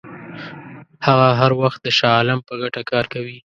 [1.05, 3.37] هغه هر وخت د شاه عالم په ګټه کار کوي.